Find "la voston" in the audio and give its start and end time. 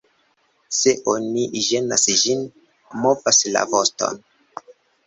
3.53-4.23